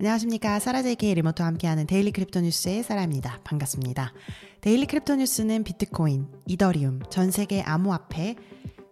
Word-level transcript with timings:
안녕하십니까. 0.00 0.58
사라제이케이 0.58 1.14
리모트와 1.14 1.46
함께하는 1.48 1.86
daily 1.86 2.10
crypto 2.10 2.40
뉴스의 2.40 2.82
사라입니다. 2.82 3.40
반갑습니다. 3.44 4.12
daily 4.60 4.86
crypto 4.86 5.14
뉴스는 5.16 5.62
비트코인, 5.62 6.26
이더리움, 6.46 7.00
전 7.10 7.30
세계 7.30 7.62
암호화폐, 7.62 8.34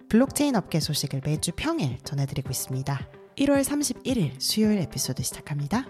블록체인 0.08 0.54
업계 0.54 0.78
소식을 0.78 1.22
매주 1.24 1.52
평일 1.56 1.98
전해드리고 2.04 2.50
있습니다. 2.50 3.08
1월 3.36 3.64
31일 3.64 4.32
수요일 4.38 4.78
에피소드 4.78 5.22
시작합니다. 5.22 5.86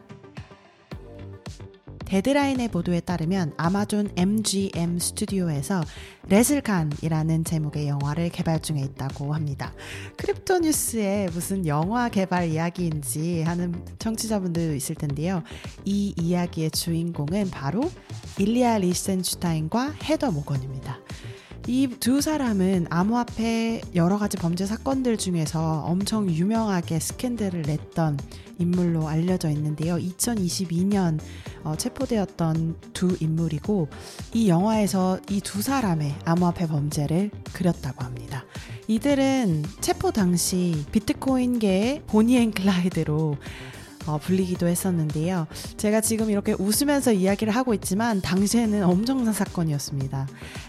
데드라인의 2.13 2.69
보도에 2.69 3.01
따르면 3.01 3.55
아마존 3.57 4.11
MGM 4.19 4.99
스튜디오에서 4.99 5.83
레슬칸이라는 6.29 7.45
제목의 7.45 7.89
영화를 7.89 8.29
개발 8.29 8.61
중에 8.61 8.81
있다고 8.81 9.33
합니다. 9.33 9.73
crypto 10.19 10.59
뉴스에 10.59 11.31
무슨 11.33 11.67
영화 11.67 12.11
개발 12.11 12.51
이야기인지 12.51 13.41
하는 13.45 13.83
청취자분들 13.99 14.77
있을 14.77 14.95
텐데요. 14.95 15.43
이 15.87 16.13
이야기의 16.19 16.73
주인공은 16.73 17.49
바로 17.49 17.91
일리아 18.39 18.77
리센슈타인과 18.77 19.95
헤더 20.05 20.33
모건입니다. 20.33 20.99
이 21.69 21.87
두 22.01 22.21
사람은 22.21 22.87
암호화폐 22.91 23.83
여러 23.95 24.19
가지 24.19 24.37
범죄 24.37 24.67
사건들 24.67 25.17
중에서 25.17 25.85
엄청 25.87 26.29
유명하게 26.29 26.99
스캔들을 26.99 27.63
냈던 27.63 28.19
인물로 28.59 29.09
알려져 29.09 29.49
있는데요. 29.51 29.97
2022년 29.97 31.21
어, 31.63 31.77
체포되었던 31.77 32.77
두 32.93 33.17
인물이고 33.21 33.89
이 34.35 34.49
영화에서 34.49 35.21
이 35.31 35.41
두 35.41 35.63
사람의 35.63 36.17
암호화폐 36.25 36.67
범죄를 36.67 37.31
그렸다고 37.53 38.05
합니다. 38.05 38.45
이들은 38.89 39.65
체포 39.81 40.11
당시 40.11 40.85
비트코인계의 40.91 42.03
보니 42.09 42.37
앤 42.39 42.51
클라이드로 42.51 43.37
어, 44.07 44.19
불리기도 44.19 44.67
했었는데요. 44.67 45.47
제가 45.77 46.01
지금 46.01 46.31
이렇게 46.31 46.55
웃으면서 46.59 47.13
이야기를 47.13 47.55
하고 47.55 47.75
있지만 47.75 48.21
당시에는 48.21 48.85
엄청난 48.85 49.33
사건이었습니다. 49.33 50.27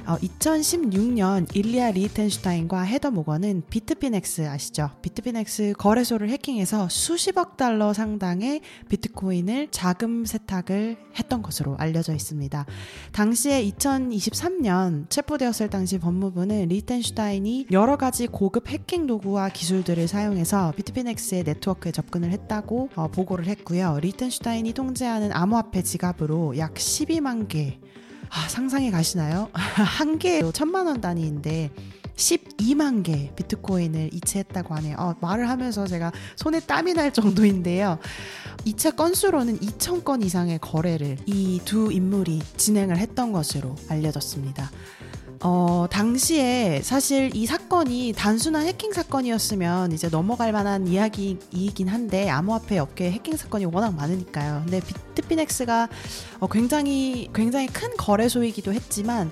어, 0.07 0.17
2016년 0.17 1.55
일리아 1.55 1.91
리텐슈타인과 1.91 2.81
헤더 2.81 3.11
모건은 3.11 3.63
비트피넥스 3.69 4.47
아시죠? 4.47 4.91
비트피넥스 5.01 5.73
거래소를 5.77 6.29
해킹해서 6.29 6.89
수십억 6.89 7.57
달러 7.57 7.93
상당의 7.93 8.61
비트코인을 8.89 9.69
자금 9.71 10.25
세탁을 10.25 10.97
했던 11.17 11.41
것으로 11.41 11.75
알려져 11.77 12.13
있습니다. 12.13 12.65
당시에 13.11 13.63
2023년 13.69 15.09
체포되었을 15.09 15.69
당시 15.69 15.97
법무부는 15.99 16.67
리텐슈타인이 16.67 17.67
여러 17.71 17.97
가지 17.97 18.27
고급 18.27 18.69
해킹 18.69 19.07
도구와 19.07 19.49
기술들을 19.49 20.07
사용해서 20.07 20.73
비트피넥스의 20.75 21.43
네트워크에 21.43 21.91
접근을 21.91 22.31
했다고 22.31 22.89
어, 22.95 23.07
보고를 23.07 23.45
했고요. 23.47 23.99
리텐슈타인이 24.01 24.73
통제하는 24.73 25.31
암호화폐 25.33 25.83
지갑으로 25.83 26.57
약 26.57 26.73
12만 26.75 27.47
개. 27.47 27.79
아, 28.29 28.47
상상이 28.47 28.89
가시나요? 28.91 29.49
한 29.53 30.17
개로 30.19 30.51
천만 30.51 30.87
원 30.87 31.01
단위인데 31.01 31.71
12만 32.15 33.03
개 33.03 33.31
비트코인을 33.35 34.11
이체했다고 34.13 34.75
하네요. 34.75 34.95
어, 34.99 35.15
말을 35.19 35.49
하면서 35.49 35.85
제가 35.87 36.11
손에 36.35 36.59
땀이 36.59 36.93
날 36.93 37.11
정도인데요. 37.11 37.97
이체 38.65 38.91
건수로는 38.91 39.59
2천 39.59 40.03
건 40.03 40.21
이상의 40.21 40.59
거래를 40.59 41.17
이 41.25 41.59
두 41.65 41.91
인물이 41.91 42.41
진행을 42.57 42.97
했던 42.97 43.31
것으로 43.31 43.75
알려졌습니다. 43.89 44.69
어, 45.45 45.87
당시에 45.89 46.79
사실 46.81 47.29
이 47.35 47.45
사건이 47.45 48.13
단순한 48.15 48.65
해킹 48.65 48.93
사건이었으면 48.93 49.91
이제 49.91 50.07
넘어갈 50.07 50.53
만한 50.53 50.87
이야기이긴 50.87 51.89
한데 51.89 52.29
암호화폐 52.29 52.79
업계 52.79 53.11
해킹 53.11 53.35
사건이 53.35 53.65
워낙 53.65 53.93
많으니까요. 53.93 54.61
근데 54.63 54.79
비트피넥스가 54.79 55.89
어, 56.39 56.47
굉장히 56.47 57.29
굉장히 57.33 57.67
큰 57.67 57.89
거래소이기도 57.97 58.73
했지만 58.73 59.29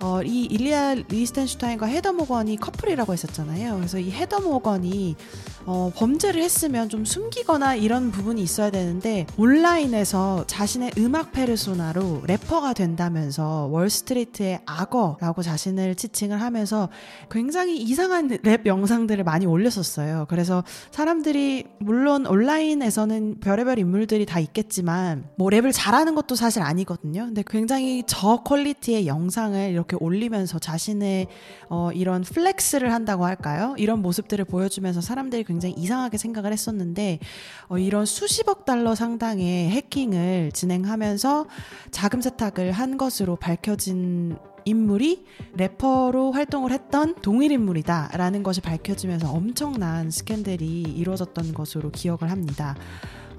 어, 0.00 0.22
이 0.22 0.44
일리아 0.44 0.94
리스텐슈타인과 0.94 1.86
헤더 1.86 2.12
모건이 2.12 2.56
커플이라고 2.56 3.12
했었잖아요. 3.12 3.76
그래서 3.76 3.98
이 3.98 4.10
헤더 4.10 4.40
모건이 4.40 5.16
어, 5.66 5.92
범죄를 5.94 6.42
했으면 6.42 6.88
좀 6.88 7.04
숨기거나 7.04 7.74
이런 7.74 8.10
부분이 8.10 8.40
있어야 8.40 8.70
되는데 8.70 9.26
온라인에서 9.36 10.44
자신의 10.46 10.92
음악 10.98 11.32
페르소나로 11.32 12.22
래퍼가 12.26 12.72
된다면서 12.72 13.68
월스트리트의 13.70 14.60
악어라고 14.64 15.42
자신을 15.42 15.94
지칭을 15.94 16.40
하면서 16.40 16.88
굉장히 17.30 17.76
이상한 17.82 18.28
랩 18.42 18.66
영상들을 18.66 19.24
많이 19.24 19.46
올렸었어요. 19.46 20.26
그래서 20.28 20.64
사람들이 20.90 21.64
물론 21.80 22.26
온라인에서는 22.26 23.40
별의별 23.40 23.78
인물들이 23.78 24.24
다 24.26 24.40
있겠지만 24.40 25.28
뭐 25.36 25.50
랩을 25.50 25.72
잘하는 25.74 26.14
것도 26.14 26.34
사실 26.34 26.62
아니거든요. 26.62 27.26
근데 27.26 27.42
굉장히 27.46 28.04
저 28.06 28.42
quality의 28.42 29.06
영상을 29.06 29.70
이렇게 29.70 29.87
올리면서 29.96 30.58
자신의 30.58 31.26
어, 31.68 31.90
이런 31.92 32.22
flex를 32.22 32.92
한다고 32.92 33.24
할까요? 33.24 33.74
이런 33.78 34.02
모습들을 34.02 34.44
보여주면서 34.44 35.00
사람들이 35.00 35.44
굉장히 35.44 35.74
이상하게 35.76 36.18
생각을 36.18 36.52
했었는데 36.52 37.18
어, 37.68 37.78
이런 37.78 38.06
수십억 38.06 38.64
달러 38.64 38.94
상당의 38.94 39.70
해킹을 39.70 40.52
진행하면서 40.52 41.46
자금 41.90 42.20
세탁을 42.20 42.72
한 42.72 42.96
것으로 42.96 43.36
밝혀진 43.36 44.36
인물이 44.64 45.24
래퍼로 45.54 46.32
활동을 46.32 46.72
했던 46.72 47.14
동일 47.22 47.52
인물이다라는 47.52 48.42
것이 48.42 48.60
밝혀지면서 48.60 49.30
엄청난 49.30 50.10
스캔들이 50.10 50.82
이루어졌던 50.82 51.54
것으로 51.54 51.90
기억을 51.90 52.30
합니다. 52.30 52.76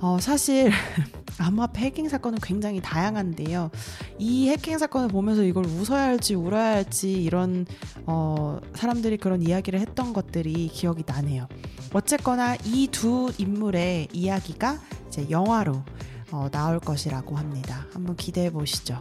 어, 0.02 0.18
사실 0.20 0.72
암호화폐 1.40 1.82
해킹 1.86 2.10
사건은 2.10 2.40
굉장히 2.42 2.82
다양한데요. 2.82 3.72
이 4.18 4.50
해킹 4.50 4.78
사건을 4.78 5.08
보면서 5.08 5.44
이걸 5.44 5.66
웃어야 5.66 6.04
할지 6.04 6.36
울어야 6.36 6.72
할지 6.76 7.12
이런 7.12 7.66
어, 8.06 8.60
사람들이 8.76 9.18
그런 9.18 9.42
이야기를 9.42 9.80
했던 9.80 10.12
것들이 10.14 10.68
기억이 10.68 11.04
나네요. 11.06 11.48
어쨌거나 11.94 12.56
이 12.66 12.88
두 12.92 13.32
인물의 13.38 14.10
이야기가 14.14 14.80
이제 15.08 15.30
영화로 15.30 15.82
어, 16.32 16.48
나올 16.52 16.80
것이라고 16.80 17.38
합니다. 17.38 17.86
한번 17.94 18.16
기대해 18.16 18.52
보시죠. 18.52 19.00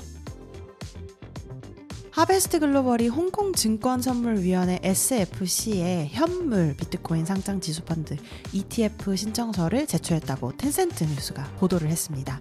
하베스트 2.18 2.58
글로벌이 2.58 3.06
홍콩 3.06 3.52
증권선물위원회 3.52 4.80
SFC에 4.82 6.08
현물 6.10 6.74
비트코인 6.76 7.24
상장 7.24 7.60
지수 7.60 7.84
펀드 7.84 8.16
ETF 8.52 9.14
신청서를 9.14 9.86
제출했다고 9.86 10.56
텐센트 10.56 11.04
뉴스가 11.04 11.44
보도를 11.60 11.88
했습니다. 11.88 12.40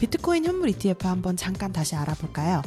비트코인 0.00 0.46
현물 0.46 0.70
ETF 0.70 1.06
한번 1.06 1.36
잠깐 1.36 1.74
다시 1.74 1.94
알아볼까요? 1.94 2.62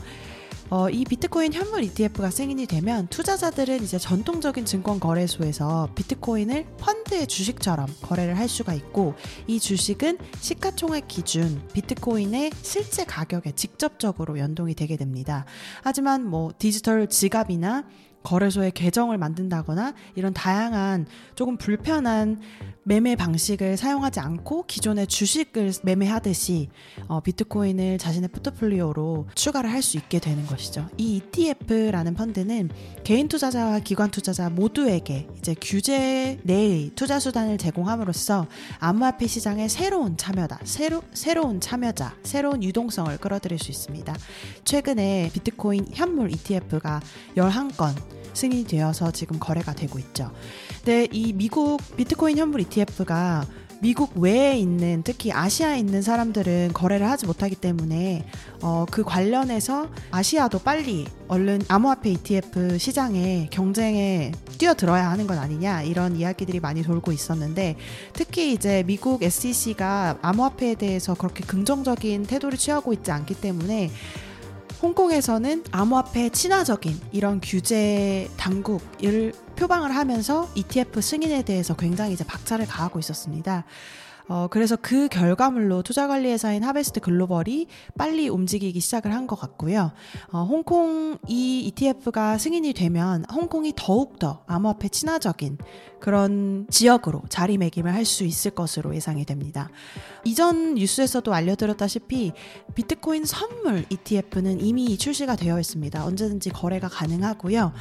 어, 0.74 0.90
이 0.90 1.04
비트코인 1.04 1.52
현물 1.52 1.84
ETF가 1.84 2.30
승인이 2.30 2.66
되면 2.66 3.06
투자자들은 3.08 3.84
이제 3.84 4.00
전통적인 4.00 4.64
증권 4.64 5.02
거래소에서 5.02 5.90
비트코인을 5.96 6.66
펀드의 6.78 7.28
주식처럼 7.28 7.88
거래를 8.02 8.38
할 8.38 8.48
수가 8.48 8.74
있고 8.76 9.16
이 9.48 9.60
주식은 9.60 10.18
시가총액 10.40 11.10
기준 11.10 11.62
비트코인의 11.74 12.52
실제 12.62 13.04
가격에 13.04 13.52
직접적으로 13.52 14.40
연동이 14.40 14.74
되게 14.74 14.96
됩니다. 14.96 15.44
하지만 15.84 16.26
뭐 16.26 16.54
디지털 16.58 17.10
지갑이나 17.10 17.84
거래소에 18.24 18.72
계정을 18.72 19.18
만든다거나 19.18 19.94
이런 20.16 20.34
다양한 20.34 21.06
조금 21.36 21.58
불편한 21.58 22.40
매매 22.84 23.16
방식을 23.16 23.78
사용하지 23.78 24.20
않고 24.20 24.66
기존의 24.66 25.08
주식을 25.08 25.72
매매하듯이 25.84 26.70
어, 27.08 27.20
비트코인을 27.20 27.98
자신의 27.98 28.30
포트폴리오로 28.30 29.28
추가를 29.36 29.70
할 29.70 29.82
수 29.82 29.98
있게 29.98 30.20
되는 30.20 30.46
것이죠. 30.46 30.88
이 30.98 31.22
ETF라는 31.34 32.14
펀드는 32.14 32.70
개인 33.04 33.28
투자자와 33.28 33.80
기관 33.80 34.12
투자자 34.12 34.50
모두에게 34.50 35.28
이제 35.38 35.56
규제 35.60 36.40
내의 36.44 36.92
투자 36.96 37.20
수단을 37.20 37.58
제공함으로써 37.58 38.48
암호화폐 38.80 39.28
시장의 39.28 39.70
새로운 39.70 40.18
참여다, 40.18 40.60
새로, 40.64 41.02
새로운 41.14 41.60
참여자, 41.60 42.16
새로운 42.24 42.64
유동성을 42.64 43.18
끌어들일 43.18 43.60
수 43.60 43.72
있습니다. 43.72 44.16
최근에 44.64 45.32
비트코인 45.34 45.88
현물 45.94 46.32
ETF가 46.32 47.02
11건 47.36 47.96
승인이 48.34 48.66
되어서 48.66 49.12
지금 49.12 49.40
거래가 49.40 49.74
되고 49.74 50.00
있죠. 50.00 50.32
근데 50.78 51.08
이 51.12 51.34
미국 51.34 51.80
비트코인 51.96 52.38
현물 52.38 52.62
ETF가 52.62 53.46
미국 53.82 54.16
외에 54.16 54.60
있는 54.60 55.02
특히 55.04 55.32
아시아에 55.32 55.80
있는 55.80 56.04
사람들은 56.04 56.70
거래를 56.72 57.10
하지 57.10 57.26
못하기 57.26 57.56
때문에 57.56 58.28
어, 58.62 58.86
그 58.90 59.04
관련해서 59.04 59.90
아시아도 60.12 60.60
빨리 60.60 61.08
얼른 61.28 61.64
암호화폐 61.68 62.12
ETF 62.12 62.78
시장에 62.78 63.48
경쟁에 63.50 64.34
뛰어들어야 64.60 65.10
하는 65.10 65.26
것 65.26 65.36
아니냐 65.40 65.82
이런 65.82 66.16
이야기들이 66.16 66.60
많이 66.60 66.84
돌고 66.84 67.12
있었는데 67.12 67.76
특히 68.14 68.54
이제 68.54 68.84
미국 68.86 69.24
SEC가 69.24 70.20
암호화폐에 70.22 70.76
대해서 70.76 71.16
그렇게 71.16 71.44
긍정적인 71.44 72.28
태도를 72.28 72.60
취하고 72.60 72.94
있지 72.94 73.10
않기 73.10 73.42
때문에 73.42 73.90
홍콩에서는 74.82 75.66
암호화폐 75.72 76.30
친화적인 76.30 77.00
이런 77.12 77.40
규제 77.40 78.28
당국을 78.38 79.34
표방을 79.56 79.96
하면서 79.96 80.50
ETF 80.56 81.02
승인에 81.02 81.44
대해서 81.44 81.76
굉장히 81.76 82.14
이제 82.14 82.24
박차를 82.24 82.66
가하고 82.66 82.98
있었습니다. 82.98 83.64
어, 84.28 84.48
그래서 84.50 84.76
그 84.76 85.08
결과물로 85.08 85.82
투자관리회사인 85.84 86.64
하베스트 86.64 87.00
글로벌이 87.00 87.68
빨리 87.98 88.30
움직이기 88.30 88.80
시작을 88.80 89.14
한 89.14 89.22
것 89.28 89.36
같고요. 89.40 89.92
어, 90.32 90.44
홍콩 90.44 91.18
이 91.28 91.60
ETF가 91.68 92.38
승인이 92.38 92.74
되면 92.74 93.24
홍콩이 93.32 93.74
더욱더 93.76 94.44
암호화폐 94.48 94.90
친화적인 94.90 95.58
그런 96.00 96.66
지역으로 96.72 97.22
자리매김을 97.30 97.94
할 97.94 98.02
수 98.06 98.24
있을 98.26 98.52
것으로 98.52 98.96
예상이 98.96 99.24
됩니다. 99.26 99.70
이전 100.24 100.74
뉴스에서도 100.74 101.32
알려드렸다시피 101.34 102.34
비트코인 102.74 103.26
선물 103.26 103.86
ETF는 103.90 104.60
이미 104.60 104.98
출시가 104.98 105.36
되어 105.36 105.60
있습니다. 105.60 106.04
언제든지 106.04 106.50
거래가 106.50 106.88
가능하고요. 106.90 107.72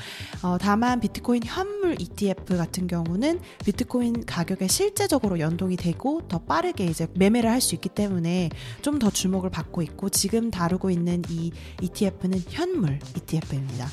어, 0.42 0.58
다만 0.60 1.00
비트코인 1.00 1.42
현물 1.44 1.96
ETF 1.98 2.56
같은 2.58 2.86
경우는 2.86 3.40
비트코인 3.64 4.26
가격에 4.26 4.68
실제적으로 4.68 5.40
연동이 5.40 5.76
되고 5.76 6.20
더 6.28 6.39
빠르게 6.46 6.84
이제 6.86 7.06
매매를 7.14 7.50
할 7.50 7.60
수 7.60 7.74
있기 7.74 7.88
때문에 7.90 8.50
좀 8.82 8.98
더 8.98 9.10
주목을 9.10 9.50
받고 9.50 9.82
있고 9.82 10.08
지금 10.10 10.50
다루고 10.50 10.90
있는 10.90 11.22
이 11.30 11.52
ETF는 11.80 12.42
현물 12.48 12.98
ETF입니다. 13.16 13.86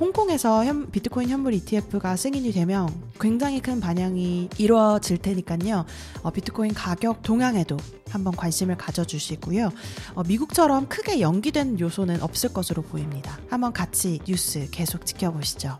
홍콩에서 0.00 0.64
현, 0.64 0.90
비트코인 0.90 1.28
현물 1.28 1.52
ETF가 1.54 2.16
승인이 2.16 2.50
되면 2.52 2.88
굉장히 3.20 3.60
큰 3.60 3.80
반영이 3.80 4.50
이루어질 4.58 5.18
테니까요. 5.18 5.84
어, 6.22 6.30
비트코인 6.30 6.72
가격 6.74 7.22
동향에도 7.22 7.76
한번 8.10 8.34
관심을 8.34 8.76
가져주시고요. 8.76 9.70
어, 10.14 10.22
미국처럼 10.24 10.88
크게 10.88 11.20
연기된 11.20 11.78
요소는 11.80 12.22
없을 12.22 12.52
것으로 12.52 12.82
보입니다. 12.82 13.38
한번 13.48 13.72
같이 13.72 14.20
뉴스 14.26 14.68
계속 14.70 15.04
지켜보시죠. 15.06 15.78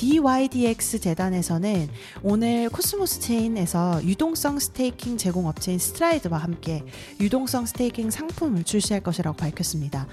DYDX 0.00 0.98
재단에서는 0.98 1.90
오늘 2.22 2.70
코스모스 2.70 3.20
체인에서 3.20 4.02
유동성 4.02 4.58
staking 4.58 5.18
제공 5.18 5.46
업체인 5.46 5.78
스트라이드와 5.78 6.38
함께 6.38 6.82
유동성 7.20 7.66
staking 7.66 8.10
상품을 8.10 8.64
출시할 8.64 9.02
것이라고 9.02 9.36
밝혔습니다. 9.36 10.06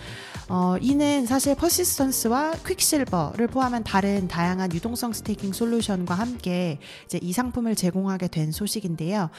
어, 0.49 0.75
이는 0.81 1.25
사실 1.25 1.55
퍼시스턴스와 1.55 2.55
퀵실버를 2.67 3.47
포함한 3.47 3.85
다른 3.85 4.27
다양한 4.27 4.73
유동성 4.73 5.13
staking 5.13 5.53
솔루션과 5.53 6.15
함께 6.15 6.79
이제 7.05 7.17
이 7.21 7.31
상품을 7.31 7.75
제공하게 7.75 8.27
된 8.27 8.51
소식인데요. 8.51 9.29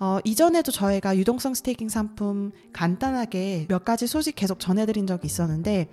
어, 0.00 0.18
이전에도 0.24 0.72
저희가 0.72 1.16
유동성 1.16 1.54
staking 1.54 1.88
상품 1.88 2.50
간단하게 2.72 3.66
몇 3.68 3.84
가지 3.84 4.08
소식 4.08 4.34
계속 4.34 4.58
전해드린 4.58 5.06
적이 5.06 5.26
있었는데 5.26 5.86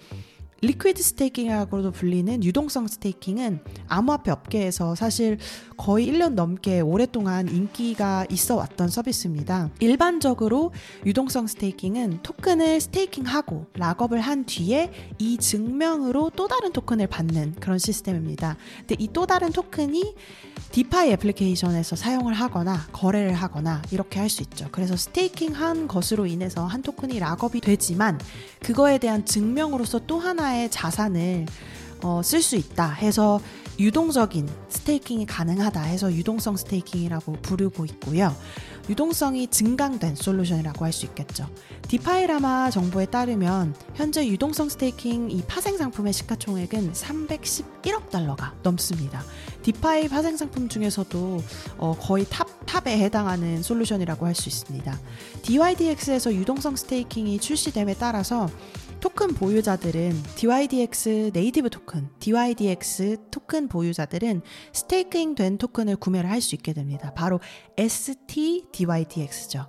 liquid 0.61 1.01
staking이라고도 1.01 1.91
불리는 1.91 2.43
유동성 2.43 2.87
staking은 2.87 3.59
암호화폐 3.87 4.31
업계에서 4.31 4.95
사실 4.95 5.37
거의 5.77 6.07
1년 6.07 6.33
넘게 6.33 6.81
오랫동안 6.81 7.47
인기가 7.47 8.25
있어 8.29 8.55
왔던 8.55 8.89
서비스입니다. 8.89 9.69
일반적으로 9.79 10.71
유동성 11.05 11.47
staking은 11.47 12.23
토큰을 12.23 12.81
staking하고 12.81 13.67
lockup을 13.75 14.21
한 14.21 14.45
뒤에 14.45 14.91
이 15.19 15.37
증명으로 15.37 16.31
또 16.35 16.47
다른 16.47 16.71
토큰을 16.73 17.07
받는 17.07 17.55
그런 17.59 17.77
시스템입니다. 17.77 18.57
근데 18.79 18.95
이 18.97 19.09
또 19.19 19.25
다른 19.25 19.51
토큰이 19.51 20.15
DeFi 20.71 21.11
애플리케이션에서 21.11 21.95
사용을 21.95 22.33
하거나 22.33 22.85
거래를 22.91 23.33
하거나 23.33 23.81
이렇게 23.91 24.19
할 24.19 24.29
수 24.29 24.43
있죠. 24.43 24.67
그래서 24.71 24.95
staking 24.95 25.53
한 25.53 25.87
것으로 25.87 26.27
인해서 26.27 26.65
한 26.65 26.83
토큰이 26.83 27.17
lockup이 27.17 27.61
되지만 27.61 28.19
그거에 28.61 28.99
대한 28.99 29.25
증명으로서 29.25 30.01
또 30.05 30.19
하나의 30.19 30.69
자산을 30.69 31.47
어, 32.03 32.21
쓸 32.23 32.41
수 32.43 32.55
있다 32.55 32.91
해서 32.91 33.41
유동적인 33.79 34.47
staking이 34.69 35.25
가능하다 35.25 35.81
해서 35.81 36.13
유동성 36.13 36.57
staking이라고 36.57 37.33
부르고 37.41 37.85
있고요. 37.85 38.35
유동성이 38.89 39.47
증강된 39.47 40.15
솔루션이라고 40.15 40.85
할 40.85 40.91
수 40.93 41.05
있겠죠. 41.07 41.47
디파이라마 41.87 42.69
정보에 42.71 43.05
따르면 43.05 43.73
현재 43.95 44.27
유동성 44.27 44.69
staking 44.69 45.31
이 45.31 45.41
파생 45.47 45.77
상품의 45.77 46.13
시가총액은 46.13 46.93
311억 46.93 48.09
달러가 48.09 48.53
넘습니다. 48.63 49.23
DeFi 49.61 50.07
파생 50.07 50.37
상품 50.37 50.69
중에서도 50.69 51.41
어 51.77 51.95
거의 51.99 52.25
top, 52.29 52.47
top에 52.65 52.97
해당하는 52.99 53.61
솔루션이라고 53.61 54.25
할 54.25 54.35
수 54.35 54.47
있습니다. 54.49 54.99
DYDX에서 55.41 56.33
유동성 56.33 56.75
staking이 56.75 57.39
출시됨에 57.39 57.95
따라서 57.99 58.49
토큰 58.99 59.33
보유자들은 59.35 60.23
DYDX 60.35 61.31
native 61.33 61.69
토큰, 61.69 62.09
DYDX 62.19 63.17
토큰 63.31 63.67
보유자들은 63.69 64.41
staking 64.73 65.35
된 65.35 65.57
토큰을 65.57 65.95
구매를 65.95 66.29
할 66.29 66.41
수 66.41 66.55
있게 66.55 66.73
됩니다. 66.73 67.13
바로 67.15 67.39
STDYDX죠. 67.77 69.67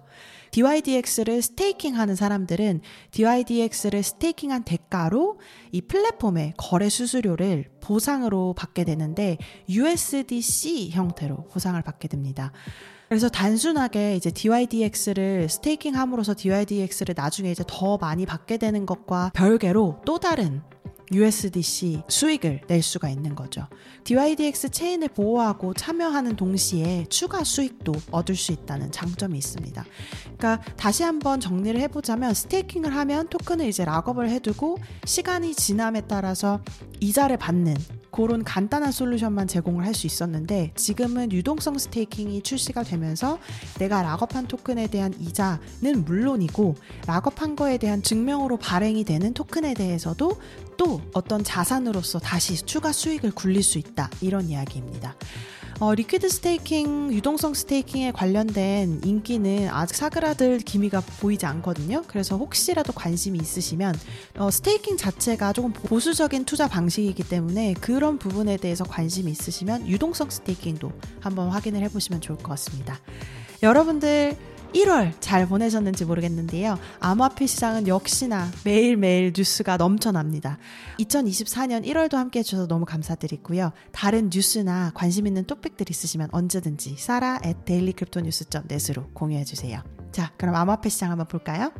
DYDX를 0.51 1.43
staking 1.43 1.97
하는 1.97 2.17
사람들은 2.17 2.81
DYDX를 3.13 4.03
staking한 4.03 4.65
대가로 4.65 5.39
이 5.73 5.81
플랫폼의 5.81 6.55
거래 6.57 6.89
수수료를 6.89 7.67
보상으로 7.81 8.55
받게 8.55 8.85
되는데 8.85 9.39
USDC 9.69 10.91
형태로 10.91 11.49
보상을 11.49 11.81
받게 11.83 12.09
됩니다. 12.09 12.53
그래서 13.09 13.29
단순하게 13.29 14.15
이제 14.15 14.31
DYDX를 14.31 15.49
staking 15.49 15.97
함으로써 15.97 16.35
DYDX를 16.35 17.15
나중에 17.17 17.51
이제 17.51 17.65
더 17.67 17.99
많이 17.99 18.25
받게 18.25 18.57
되는 18.57 18.87
것과 18.87 19.33
별개로 19.35 20.03
또 20.07 20.19
다른 20.19 20.63
USDC 21.13 22.03
수익을 22.09 22.63
낼 22.67 22.83
수가 22.83 23.09
있는 23.09 23.35
거죠. 23.35 23.67
DYDX 24.05 24.71
체인을 24.71 25.09
보호하고 25.09 25.75
참여하는 25.75 26.37
동시에 26.37 27.07
추가 27.09 27.45
수익도 27.45 27.93
얻을 28.11 28.37
수 28.37 28.53
있다는 28.53 28.93
장점이 28.93 29.37
있습니다. 29.39 29.85
그러니까 30.39 30.63
다시 30.77 31.03
한번 31.03 31.41
정리를 31.41 31.81
해보자면 31.81 32.35
스테이킹을 32.35 32.95
하면 32.95 33.29
토큰을 33.29 33.67
이제 33.67 33.85
락업을 33.85 34.29
해두고 34.31 34.79
시간이 35.05 35.55
지남에 35.55 36.03
따라서 36.03 36.61
이자를 37.01 37.37
받는 37.37 37.77
그런 38.11 38.43
간단한 38.45 38.93
솔루션만 38.93 39.47
제공을 39.47 39.87
할 39.87 39.95
수 39.95 40.07
있었는데 40.07 40.73
지금은 40.77 41.33
유동성 41.33 41.77
스테이킹이 41.79 42.43
출시가 42.43 42.85
되면서 42.85 43.39
내가 43.79 44.03
락업한 44.03 44.47
토큰에 44.47 44.87
대한 44.87 45.13
이자는 45.21 46.05
물론이고 46.05 46.77
lock-up한 47.07 47.57
거에 47.57 47.77
대한 47.77 48.03
증명으로 48.03 48.57
발행이 48.57 49.05
되는 49.05 49.35
토큰에 49.35 49.75
대해서도 49.75 50.41
또 50.77 51.01
어떤 51.13 51.45
자산으로서 51.45 52.19
다시 52.21 52.57
추가 52.65 52.93
수익을 52.93 53.33
굴릴 53.33 53.63
수 53.63 53.79
있다 53.79 54.09
이런 54.21 54.49
이야기입니다. 54.49 55.15
어, 55.81 55.95
liquid 55.95 56.29
staking, 56.29 57.11
유동성 57.11 57.55
staking에 57.55 58.13
관련된 58.13 59.01
인기는 59.03 59.71
아직 59.71 59.97
사그라들 59.97 60.59
기미가 60.59 61.01
보이지 61.21 61.47
않거든요. 61.47 62.05
그래서 62.07 62.37
혹시라도 62.37 62.93
관심이 62.93 63.39
있으시면 63.39 63.95
어, 64.37 64.51
staking 64.51 64.99
자체가 64.99 65.55
조금 65.55 65.73
보수적인 65.73 66.45
투자 66.45 66.69
방식이기 66.69 67.23
때문에 67.23 67.73
그런 67.81 68.19
부분에 68.19 68.59
대해서 68.59 68.85
관심이 68.85 69.33
있으시면 69.33 69.89
유동성 69.89 70.29
staking도 70.29 70.93
한번 71.21 71.49
확인을 71.49 71.81
해보시면 71.85 72.21
좋을 72.21 72.37
것 72.37 72.49
같습니다. 72.51 72.99
여러분들 73.63 74.37
1월 74.75 75.13
잘 75.21 75.47
보내셨는지 75.47 76.05
모르겠는데요. 76.05 76.79
암호화폐 77.01 77.47
시장은 77.47 77.89
역시나 77.89 78.51
매일매일 78.65 79.33
뉴스가 79.37 79.77
넘쳐납니다. 79.77 80.59
2024년 80.99 81.85
1월도 81.85 82.15
함께 82.15 82.41
해주셔서 82.41 82.67
너무 82.67 82.85
감사드리고요. 82.85 83.73
다른 83.93 84.31
뉴스나 84.33 84.93
관심 84.95 85.27
있는 85.27 85.45
토픽들 85.45 85.91
있으시면 85.91 86.29
언제든지 86.33 86.97
사라 86.99 87.39
at 87.45 87.61
dailycryptonews.net으로 87.65 89.09
공유해주세요. 89.13 89.83
자, 90.13 90.33
그럼 90.37 90.55
암호화폐 90.55 90.89
시장 90.89 91.11
한번 91.11 91.27
볼까요? 91.29 91.73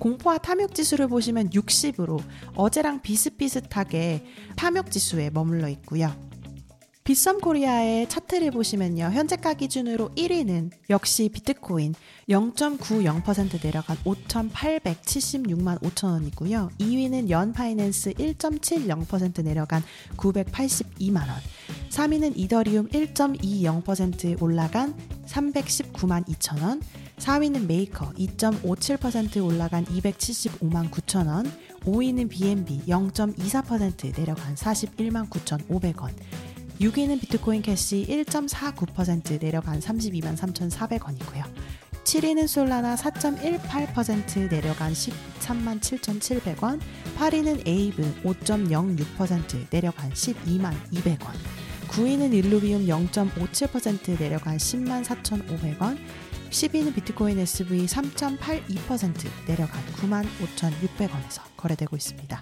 공포와 0.00 0.38
탐욕 0.38 0.74
지수를 0.74 1.08
보시면 1.08 1.50
60으로 1.50 2.20
어제랑 2.56 3.00
비슷비슷하게 3.00 4.24
탐욕 4.56 4.90
지수에 4.90 5.30
머물러 5.30 5.68
있고요. 5.68 6.14
빗썸 7.04 7.38
코리아의 7.40 8.08
차트를 8.08 8.50
보시면요. 8.50 9.10
현재가 9.12 9.52
기준으로 9.52 10.08
1위는 10.16 10.70
역시 10.88 11.28
비트코인 11.28 11.94
0.90% 12.30 13.62
내려간 13.62 13.98
5,876만 13.98 15.82
5천 15.82 16.12
원이고요. 16.12 16.70
2위는 16.78 17.28
연 17.28 17.52
파이낸스 17.52 18.14
1.70% 18.14 19.44
내려간 19.44 19.82
982만 20.16 21.28
원. 21.28 21.36
3위는 21.90 22.38
이더리움 22.38 22.88
1.20% 22.88 24.40
올라간 24.40 24.94
319만 25.26 26.26
2천 26.26 26.62
원. 26.62 26.80
4위는 27.18 27.66
메이커 27.66 28.12
2.57% 28.12 29.44
올라간 29.44 29.84
275만 29.84 30.90
9천 30.90 31.26
원. 31.26 31.52
5위는 31.84 32.30
BNB 32.30 32.84
0.24% 32.86 34.18
내려간 34.18 34.54
41만 34.54 35.28
9,500원. 35.28 36.08
6위는 36.80 37.20
비트코인 37.20 37.62
캐시 37.62 38.06
1.49% 38.08 39.40
내려간 39.40 39.78
32만 39.78 40.36
3,400원이고요. 40.36 41.44
7위는 42.04 42.46
솔라나 42.46 42.96
4.18% 42.96 44.50
내려간 44.50 44.92
13만 44.92 45.80
7,700원, 45.80 46.80
8위는 47.16 47.66
에이브 47.66 48.22
5.06% 48.24 49.66
내려간 49.70 50.10
12만 50.10 50.74
200원, 50.92 51.32
9위는 51.88 52.34
일루비움 52.34 52.86
0.57% 52.86 54.18
내려간 54.18 54.58
10만 54.58 55.04
4,500원, 55.04 55.98
10위는 56.50 56.94
비트코인 56.94 57.38
SV 57.38 57.86
3.82% 57.86 59.28
내려간 59.46 59.82
9만 59.96 60.26
5,600원에서 60.56 61.42
거래되고 61.56 61.96
있습니다. 61.96 62.40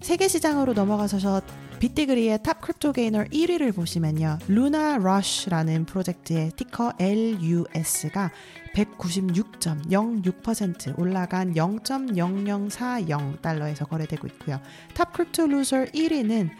세계 0.00 0.28
시장으로 0.28 0.72
넘어가서 0.72 1.42
BitDegree의 1.78 2.42
top 2.42 2.60
crypto 2.60 2.92
gainer 2.92 3.24
1위를 3.24 3.74
보시면요. 3.74 4.38
Luna 4.48 4.98
Rush라는 4.98 5.86
프로젝트의 5.86 6.50
ticker 6.56 6.92
LUS가 6.98 8.30
196.06% 8.74 10.98
올라간 10.98 11.54
0.0040달러에서 11.54 13.88
거래되고 13.88 14.26
있고요. 14.26 14.60
top 14.94 15.14
crypto 15.14 15.46
loser 15.46 15.86
1위는 15.86 16.50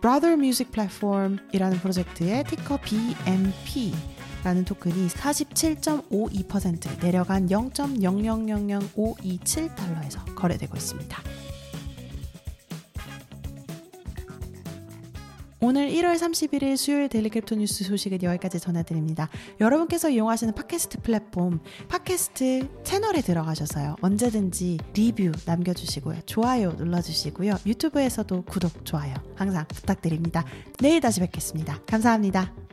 Brother 0.00 0.34
Music 0.34 0.72
Platform이라는 0.72 1.78
프로젝트의 1.78 2.42
ticker 2.44 2.78
BMP 2.78 3.94
라는 4.42 4.64
토큰이 4.64 5.06
47.52% 5.08 7.00
내려간 7.00 7.46
0.0000527달러에서 7.46 10.34
거래되고 10.34 10.76
있습니다. 10.76 11.22
오늘 15.66 15.88
1월 15.88 16.18
31일 16.18 16.76
수요일 16.76 17.08
daily 17.08 17.30
crypto 17.30 17.54
뉴스 17.54 17.84
소식은 17.84 18.22
여기까지 18.22 18.60
전해드립니다. 18.60 19.30
여러분께서 19.62 20.10
이용하시는 20.10 20.54
팟캐스트 20.54 21.00
플랫폼 21.00 21.58
팟캐스트 21.88 22.82
채널에 22.84 23.22
들어가셔서요. 23.22 23.96
언제든지 24.02 24.76
리뷰 24.92 25.32
남겨주시고요. 25.46 26.20
좋아요 26.26 26.72
눌러주시고요. 26.72 27.56
유튜브에서도 27.64 28.42
구독, 28.42 28.84
좋아요 28.84 29.14
항상 29.36 29.64
부탁드립니다. 29.68 30.44
내일 30.80 31.00
다시 31.00 31.20
뵙겠습니다. 31.20 31.80
감사합니다. 31.86 32.63